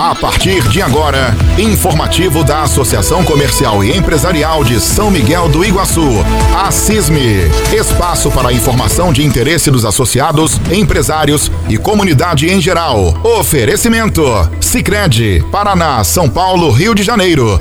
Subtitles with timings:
[0.00, 6.24] A partir de agora, informativo da Associação Comercial e Empresarial de São Miguel do Iguaçu,
[6.56, 7.50] a CISME.
[7.76, 13.12] Espaço para informação de interesse dos associados, empresários e comunidade em geral.
[13.24, 14.22] Oferecimento:
[14.60, 17.60] Sicredi, Paraná, São Paulo, Rio de Janeiro.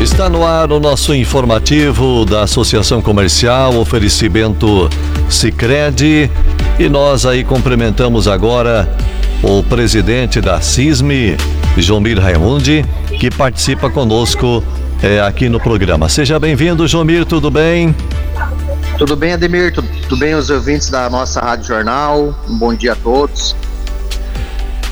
[0.00, 4.88] Está no ar o nosso informativo da Associação Comercial, oferecimento
[5.28, 6.30] Sicredi
[6.78, 8.88] e nós aí cumprimentamos agora
[9.42, 11.36] o presidente da CISME,
[11.76, 12.82] Jomir Raimundi,
[13.18, 14.64] que participa conosco
[15.02, 16.08] é, aqui no programa.
[16.08, 17.94] Seja bem-vindo, Jomir, tudo bem?
[18.96, 19.70] Tudo bem, Ademir?
[19.74, 22.34] Tudo, tudo bem, os ouvintes da nossa Rádio Jornal?
[22.48, 23.54] Um bom dia a todos.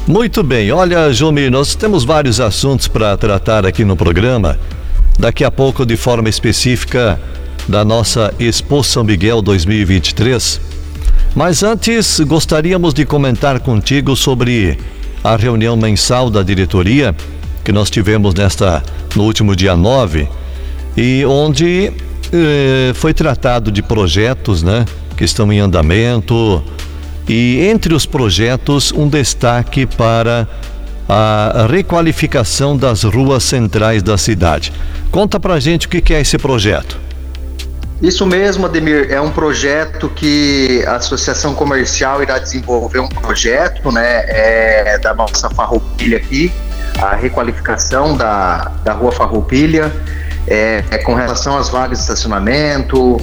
[0.07, 4.59] Muito bem, olha, Jomir, nós temos vários assuntos para tratar aqui no programa
[5.19, 7.21] daqui a pouco de forma específica
[7.67, 10.61] da nossa Expo São Miguel 2023.
[11.35, 14.79] Mas antes, gostaríamos de comentar contigo sobre
[15.23, 17.15] a reunião mensal da diretoria
[17.65, 18.83] que nós tivemos nesta
[19.15, 20.29] no último dia 9
[20.97, 21.93] e onde
[22.33, 26.63] eh, foi tratado de projetos, né, que estão em andamento
[27.29, 30.49] e entre os projetos um destaque para
[31.09, 34.73] a requalificação das ruas centrais da cidade.
[35.11, 36.99] Conta pra gente o que é esse projeto.
[38.01, 44.23] Isso mesmo, Ademir, é um projeto que a Associação Comercial irá desenvolver um projeto, né,
[44.29, 46.53] é, da nossa farroupilha aqui,
[47.01, 49.93] a requalificação da, da rua Farroupilha,
[50.47, 53.17] é, é com relação às vagas de estacionamento,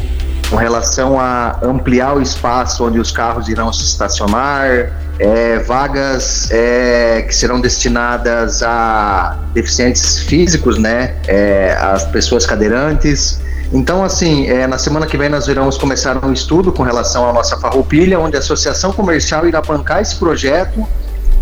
[0.50, 7.24] com relação a ampliar o espaço onde os carros irão se estacionar, é, vagas é,
[7.24, 13.40] que serão destinadas a deficientes físicos, né, é, as pessoas cadeirantes.
[13.74, 17.34] Então, assim, é, na semana que vem nós iremos começar um estudo com relação à
[17.34, 20.86] nossa farroupilha, onde a Associação Comercial irá bancar esse projeto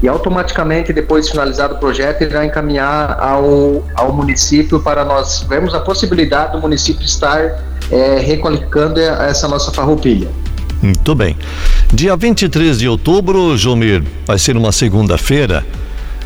[0.02, 5.74] e automaticamente, depois de finalizado o projeto, irá encaminhar ao, ao município para nós vermos
[5.74, 10.30] a possibilidade do município estar é, requalificando essa nossa farroupilha.
[10.82, 11.38] Muito bem.
[11.94, 15.64] Dia 23 de outubro, Jomir, vai ser uma segunda-feira.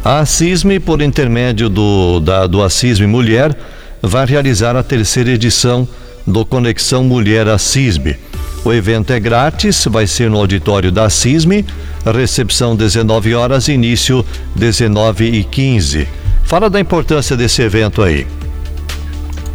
[0.02, 3.54] A CISME, por intermédio do, da, do Assisme Mulher,
[4.02, 5.86] vai realizar a terceira edição
[6.26, 8.16] do Conexão Mulher Assisme.
[8.64, 11.66] O evento é grátis, vai ser no auditório da CISME,
[12.06, 16.08] recepção 19 horas, início 19 e 15.
[16.46, 18.26] Fala da importância desse evento aí.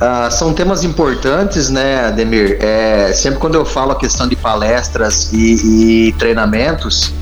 [0.03, 2.59] Uh, são temas importantes, né, Ademir?
[2.61, 7.15] É, sempre quando eu falo a questão de palestras e, e treinamentos,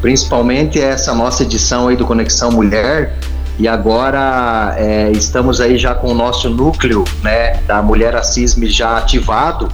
[0.00, 3.18] principalmente essa nossa edição aí do Conexão Mulher,
[3.58, 8.98] e agora é, estamos aí já com o nosso núcleo, né, da Mulher Assisme já
[8.98, 9.68] ativado,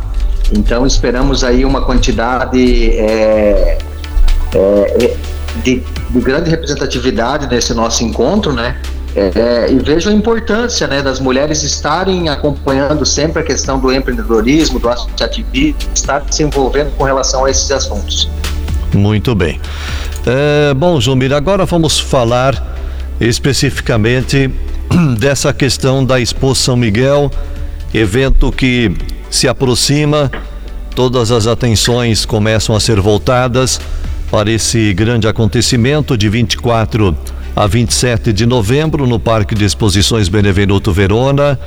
[0.51, 3.77] então esperamos aí uma quantidade é,
[4.55, 5.17] é,
[5.63, 8.75] de, de grande representatividade nesse nosso encontro, né?
[9.17, 14.81] É, e vejo a importância né, das mulheres estarem acompanhando sempre a questão do empreendedorismo,
[14.81, 18.29] do associativismo, estar se envolvendo com relação a esses assuntos.
[18.93, 19.61] Muito bem.
[20.27, 22.77] É, bom, Jumir, agora vamos falar
[23.21, 24.51] especificamente
[25.19, 27.31] dessa questão da Expo São Miguel,
[27.93, 28.93] evento que
[29.31, 30.31] se aproxima,
[30.95, 33.81] todas as atenções começam a ser voltadas
[34.31, 40.93] para esse grande acontecimento de 24 a 27 de novembro no Parque de Exposições Benevenuto
[40.93, 41.59] Verona,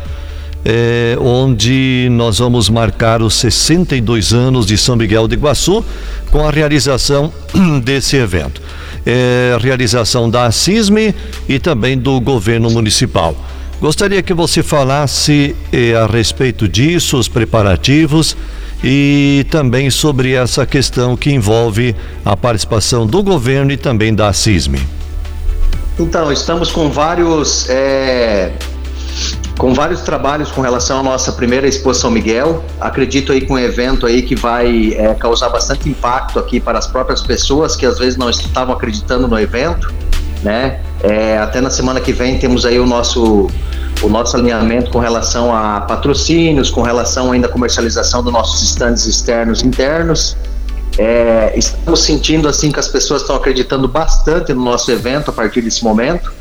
[0.66, 5.84] é, onde nós vamos marcar os 62 anos de São Miguel de Iguaçu
[6.30, 7.32] com a realização
[7.84, 8.62] desse evento.
[9.06, 11.16] É, realização da CISME
[11.48, 13.36] e também do governo municipal.
[13.80, 18.36] Gostaria que você falasse eh, a respeito disso, os preparativos
[18.84, 24.97] e também sobre essa questão que envolve a participação do governo e também da CISME.
[26.00, 28.54] Então, estamos com vários é,
[29.58, 32.64] com vários trabalhos com relação à nossa primeira exposição Miguel.
[32.80, 36.86] Acredito aí com um evento aí que vai é, causar bastante impacto aqui para as
[36.86, 39.92] próprias pessoas que às vezes não estavam acreditando no evento,
[40.44, 40.80] né?
[41.02, 43.50] É, até na semana que vem temos aí o nosso
[44.04, 49.08] o nosso alinhamento com relação a patrocínios, com relação ainda à comercialização dos nossos estandes
[49.08, 50.38] externos e internos.
[50.98, 55.62] É, estamos sentindo assim que as pessoas estão acreditando bastante no nosso evento a partir
[55.62, 56.34] desse momento.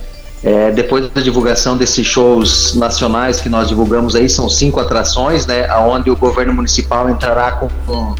[0.42, 5.66] É, depois da divulgação desses shows nacionais que nós divulgamos aí, são cinco atrações, né?
[5.74, 8.14] Onde o governo municipal entrará com,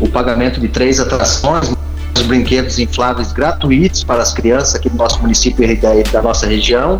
[0.00, 1.72] o pagamento de três atrações,
[2.16, 6.46] os brinquedos infláveis gratuitos para as crianças aqui do nosso município e da, da nossa
[6.46, 6.98] região.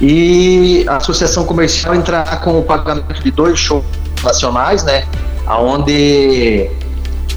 [0.00, 3.84] E a associação comercial entrará com o pagamento de dois shows
[4.22, 5.04] nacionais, né?
[5.48, 6.70] aonde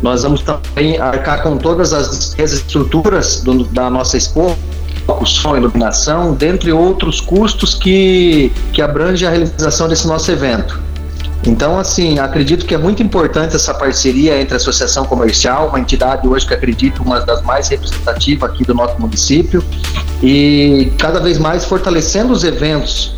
[0.01, 4.56] nós vamos também arcar com todas as despesas estruturas do, da nossa expo,
[5.25, 10.80] som, iluminação, dentre outros custos que, que abrange a realização desse nosso evento.
[11.45, 16.27] Então, assim, acredito que é muito importante essa parceria entre a Associação Comercial, uma entidade
[16.27, 19.63] hoje que acredito uma das mais representativas aqui do nosso município,
[20.21, 23.15] e cada vez mais fortalecendo os eventos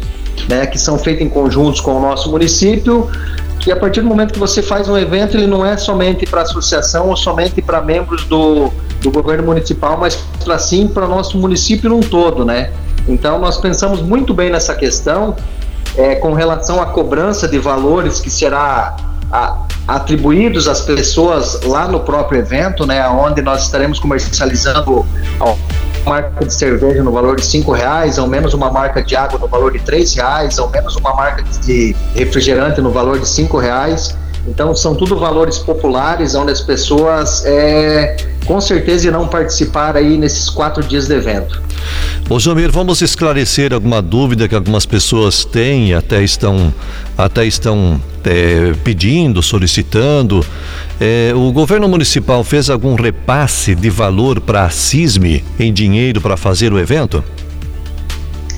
[0.48, 3.10] né, que são feitos em conjuntos com o nosso município,
[3.64, 6.42] que a partir do momento que você faz um evento, ele não é somente para
[6.42, 8.70] associação ou somente para membros do,
[9.02, 12.72] do governo municipal, mas para sim para nosso município num todo, né?
[13.08, 15.36] Então nós pensamos muito bem nessa questão
[15.98, 18.98] é, com relação à cobrança de valores que será
[19.32, 19.58] a,
[19.88, 25.06] atribuídos às pessoas lá no próprio evento, né, onde nós estaremos comercializando
[26.06, 29.48] marca de cerveja no valor de cinco reais, ao menos uma marca de água no
[29.48, 34.16] valor de três reais, ao menos uma marca de refrigerante no valor de cinco reais.
[34.46, 40.50] Então são tudo valores populares onde as pessoas é, com certeza irão participar aí nesses
[40.50, 41.62] quatro dias de evento.
[42.30, 46.74] Ô Jomir, vamos esclarecer alguma dúvida que algumas pessoas têm e até estão,
[47.18, 50.46] até estão é, pedindo, solicitando.
[51.00, 56.38] É, o governo municipal fez algum repasse de valor para a CISME em dinheiro para
[56.38, 57.24] fazer o evento?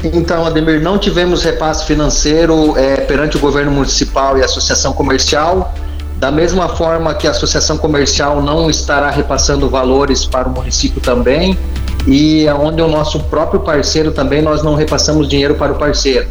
[0.04, 5.74] Então, Ademir, não tivemos repasse financeiro é, perante o governo municipal e a associação comercial.
[6.18, 11.58] Da mesma forma que a associação comercial não estará repassando valores para o município também,
[12.08, 16.28] e onde o nosso próprio parceiro também nós não repassamos dinheiro para o parceiro.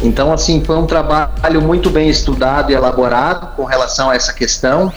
[0.00, 4.92] Então, assim, foi um trabalho muito bem estudado e elaborado com relação a essa questão.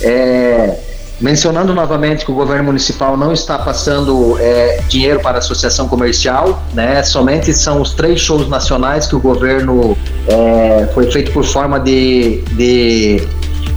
[0.00, 0.78] É,
[1.20, 6.60] Mencionando novamente que o governo municipal não está passando é, dinheiro para a associação comercial,
[6.72, 7.04] né?
[7.04, 9.96] Somente são os três shows nacionais que o governo
[10.26, 13.28] é, foi feito por forma de, de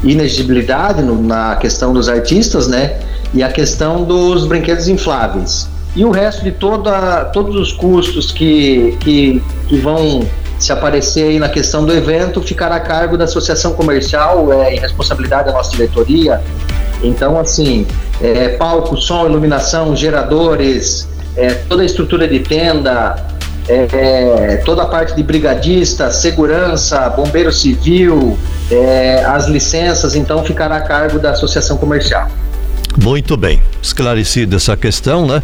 [0.04, 3.00] inexigibilidade no, na questão dos artistas, né?
[3.34, 5.68] E a questão dos brinquedos infláveis.
[5.96, 10.28] E o resto de toda, todos os custos que, que, que vão
[10.60, 15.48] se aparecer aí na questão do evento, ficará a cargo da associação comercial, é, responsabilidade
[15.48, 16.42] da nossa diretoria,
[17.04, 17.86] então, assim,
[18.22, 23.16] é, palco, som, iluminação, geradores, é, toda a estrutura de tenda,
[23.68, 28.38] é, é toda a parte de brigadista, segurança, bombeiro civil,
[28.72, 32.28] é, as licenças, então ficará a cargo da associação comercial.
[33.02, 35.42] Muito bem, esclarecida essa questão, né?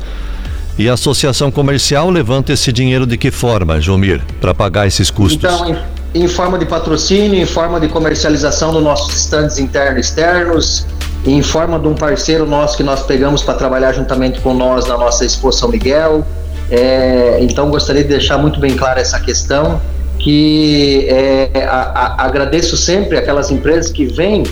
[0.77, 5.37] E a associação comercial levanta esse dinheiro de que forma, Jomir, para pagar esses custos?
[5.37, 5.69] Então,
[6.15, 10.87] em, em, forma de patrocínio, em forma de comercialização dos nossos estandes internos e externos,
[11.25, 14.97] em forma de um parceiro nosso que nós pegamos para trabalhar juntamente com nós na
[14.97, 16.25] nossa Expo São Miguel.
[16.71, 19.79] É, então gostaria de deixar muito bem clara essa questão
[20.23, 24.43] que é, a, a, agradeço sempre aquelas empresas que vêm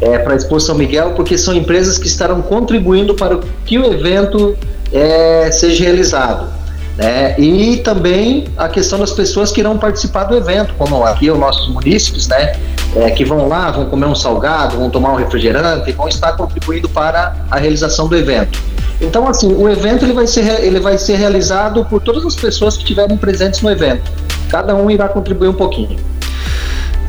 [0.00, 3.92] é, para a Expo São Miguel porque são empresas que estarão contribuindo para que o
[3.92, 4.56] evento
[4.90, 6.48] é, seja realizado.
[6.96, 7.34] Né?
[7.38, 11.68] E também a questão das pessoas que irão participar do evento, como aqui os nossos
[11.72, 12.54] munícipes, né?
[12.94, 16.90] É, que vão lá, vão comer um salgado, vão tomar um refrigerante, vão estar contribuindo
[16.90, 18.58] para a realização do evento.
[19.00, 22.76] Então, assim, o evento ele vai ser, ele vai ser realizado por todas as pessoas
[22.76, 24.10] que estiverem presentes no evento.
[24.52, 25.96] Cada um irá contribuir um pouquinho.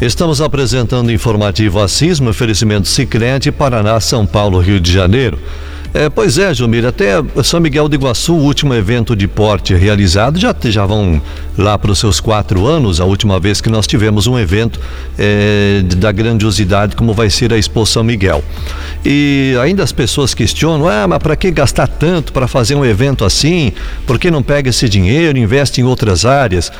[0.01, 5.37] Estamos apresentando informativo Assismo, oferecimento Sicredi Paraná, São Paulo, Rio de Janeiro.
[5.93, 10.39] É, pois é, Jumir, até São Miguel do Iguaçu, o último evento de porte realizado,
[10.39, 11.21] já, já vão
[11.57, 14.79] lá para os seus quatro anos, a última vez que nós tivemos um evento
[15.19, 18.41] é, da grandiosidade como vai ser a Expo São Miguel.
[19.05, 23.25] E ainda as pessoas questionam, ah, mas para que gastar tanto para fazer um evento
[23.25, 23.73] assim?
[24.07, 26.71] Por que não pega esse dinheiro investe em outras áreas?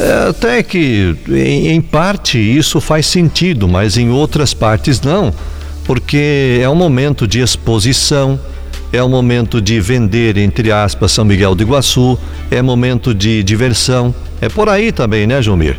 [0.00, 5.32] É, até que, em, em parte, isso faz sentido, mas em outras partes não
[5.90, 8.38] porque é um momento de exposição,
[8.92, 12.16] é um momento de vender, entre aspas, São Miguel do Iguaçu,
[12.48, 14.14] é momento de diversão.
[14.40, 15.76] É por aí também, né, Jumir?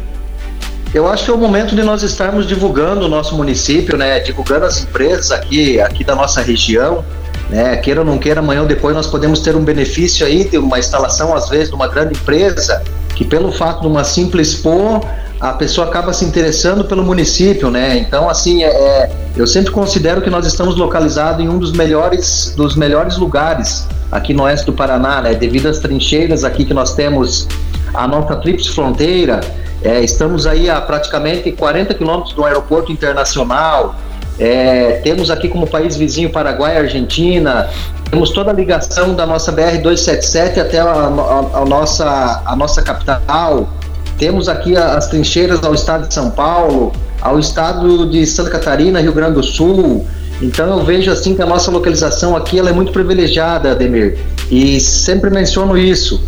[0.93, 4.19] Eu acho que é o momento de nós estarmos divulgando o nosso município, né?
[4.19, 7.05] Divulgando as empresas aqui, aqui da nossa região.
[7.49, 7.77] Né?
[7.77, 10.77] Queira ou não queira, amanhã ou depois nós podemos ter um benefício aí de uma
[10.77, 12.83] instalação, às vezes, de uma grande empresa,
[13.15, 15.01] que pelo fato de uma simples expo,
[15.39, 17.97] a pessoa acaba se interessando pelo município, né?
[17.97, 22.53] Então, assim, é, é, eu sempre considero que nós estamos localizados em um dos melhores,
[22.55, 25.33] dos melhores lugares aqui no oeste do Paraná, né?
[25.33, 27.47] Devido às trincheiras aqui que nós temos
[27.93, 29.41] a nossa tríplice fronteira,
[29.83, 33.95] é, estamos aí a praticamente 40 quilômetros do aeroporto internacional,
[34.41, 37.69] é, temos aqui como país vizinho Paraguai Argentina,
[38.09, 43.69] temos toda a ligação da nossa BR-277 até a, a, a, nossa, a nossa capital,
[44.17, 49.13] temos aqui as trincheiras ao estado de São Paulo, ao estado de Santa Catarina, Rio
[49.13, 50.07] Grande do Sul.
[50.41, 54.17] Então eu vejo assim que a nossa localização aqui ela é muito privilegiada, Ademir,
[54.49, 56.19] e sempre menciono isso.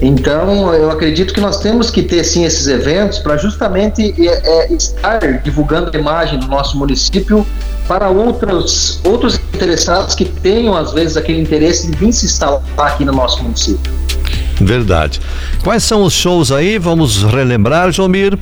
[0.00, 4.72] Então, eu acredito que nós temos que ter sim esses eventos para justamente é, é,
[4.72, 7.46] estar divulgando a imagem do nosso município
[7.88, 13.04] para outros, outros interessados que tenham, às vezes, aquele interesse de vir se instalar aqui
[13.04, 13.90] no nosso município.
[14.60, 15.20] Verdade.
[15.62, 16.78] Quais são os shows aí?
[16.78, 18.38] Vamos relembrar, Jomir.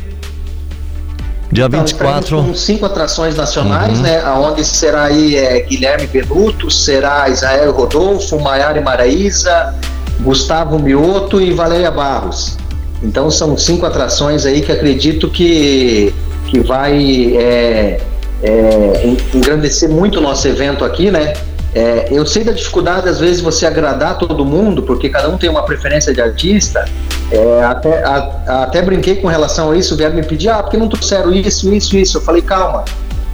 [1.53, 2.43] Dia então, 24.
[2.43, 4.03] Com cinco atrações nacionais, uhum.
[4.03, 4.25] né?
[4.31, 9.73] Onde será aí é, Guilherme Benuto, será Israel Rodolfo, Maiara Maraíza,
[10.21, 12.57] Gustavo Mioto e Valéria Barros.
[13.03, 16.15] Então são cinco atrações aí que acredito que,
[16.47, 18.01] que vai é,
[18.43, 21.35] é, engrandecer muito o nosso evento aqui, né?
[21.75, 25.51] É, eu sei da dificuldade, às vezes, você agradar todo mundo, porque cada um tem
[25.51, 26.85] uma preferência de artista.
[27.33, 30.89] É, até, a, até brinquei com relação a isso, vieram me pedir, ah, porque não
[30.89, 32.19] trouxeram isso, isso, isso.
[32.19, 32.85] Eu falei, calma,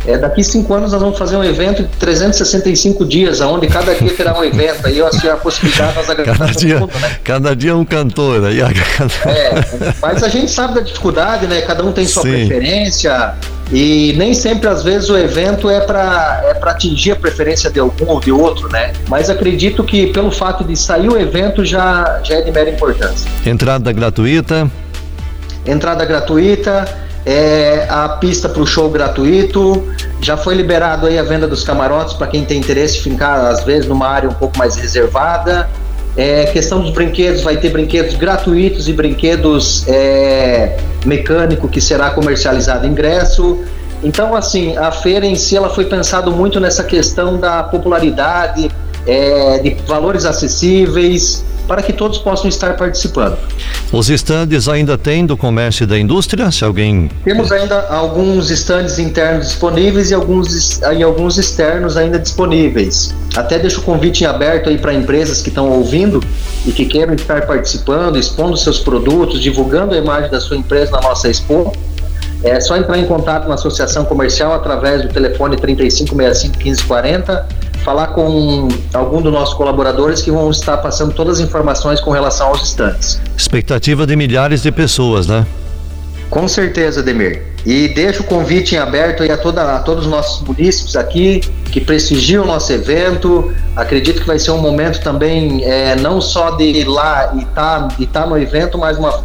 [0.06, 4.12] é, daqui cinco anos nós vamos fazer um evento de 365 dias, onde cada dia
[4.14, 4.86] terá um evento.
[4.86, 7.18] Aí eu acho que a possibilidade nós cada dia, mundo, né?
[7.22, 8.44] Cada dia um cantor.
[8.46, 8.60] Aí.
[8.60, 11.60] É, mas a gente sabe da dificuldade, né?
[11.62, 12.30] Cada um tem sua Sim.
[12.30, 13.34] preferência.
[13.72, 18.08] E nem sempre, às vezes, o evento é para é atingir a preferência de algum
[18.08, 18.92] ou de outro, né?
[19.08, 23.30] Mas acredito que pelo fato de sair o evento já, já é de mera importância.
[23.46, 24.68] Entrada gratuita?
[25.66, 29.84] Entrada gratuita é, a pista para o show gratuito.
[30.20, 33.64] Já foi liberado aí a venda dos camarotes para quem tem interesse em ficar, às
[33.64, 35.68] vezes, numa área um pouco mais reservada.
[36.16, 42.86] É, questão dos brinquedos, vai ter brinquedos gratuitos e brinquedos é, mecânico que será comercializado
[42.86, 43.58] ingresso.
[44.02, 48.70] Então, assim, a feira em si ela foi pensado muito nessa questão da popularidade,
[49.06, 53.38] é, de valores acessíveis, para que todos possam estar participando.
[53.92, 56.50] Os estandes ainda têm do comércio e da indústria?
[56.50, 57.08] Se alguém.
[57.22, 63.14] Temos ainda alguns estandes internos disponíveis e alguns, e alguns externos ainda disponíveis.
[63.36, 66.20] Até deixo o convite em aberto aí para empresas que estão ouvindo
[66.66, 71.00] e que queiram estar participando, expondo seus produtos, divulgando a imagem da sua empresa na
[71.00, 71.72] nossa Expo.
[72.42, 77.46] É só entrar em contato na associação comercial através do telefone 3565 1540
[77.84, 82.48] falar com algum dos nossos colaboradores que vão estar passando todas as informações com relação
[82.48, 83.20] aos estantes.
[83.36, 85.46] Expectativa de milhares de pessoas, né?
[86.28, 87.42] Com certeza, Demir.
[87.66, 91.40] E deixo o convite em aberto a, toda, a todos os nossos munícipes aqui
[91.72, 93.52] que prestigiam o nosso evento.
[93.74, 97.88] Acredito que vai ser um momento também é, não só de ir lá e estar
[97.88, 99.22] tá, tá no evento, mas uma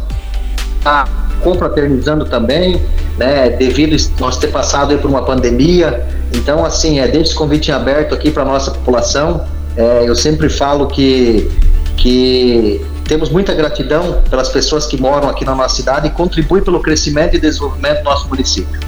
[0.82, 1.06] tá
[1.42, 2.80] confraternizando também,
[3.16, 6.06] né, devido a nós ter passado por uma pandemia.
[6.34, 9.44] Então, assim, é, deixe esse convite aberto aqui para a nossa população.
[9.76, 11.50] É, eu sempre falo que,
[11.96, 16.80] que temos muita gratidão pelas pessoas que moram aqui na nossa cidade e contribuem pelo
[16.80, 18.80] crescimento e desenvolvimento do nosso município.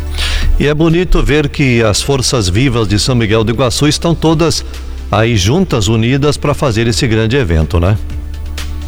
[0.59, 4.65] E é bonito ver que as forças vivas de São Miguel do Iguaçu estão todas
[5.11, 7.97] aí juntas, unidas para fazer esse grande evento, né?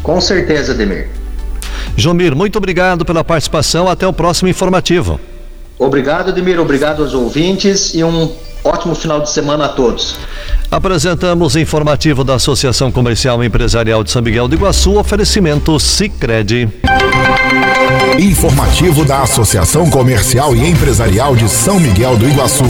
[0.03, 1.07] Com certeza, Demir.
[1.95, 3.87] Jomir, muito obrigado pela participação.
[3.87, 5.19] Até o próximo informativo.
[5.81, 6.59] Obrigado, Ademir.
[6.59, 8.31] Obrigado aos ouvintes e um
[8.63, 10.15] ótimo final de semana a todos.
[10.69, 16.69] Apresentamos o informativo da Associação Comercial e Empresarial de São Miguel do Iguaçu, oferecimento Sicredi.
[18.19, 22.63] Informativo da Associação Comercial e Empresarial de São Miguel do Iguaçu.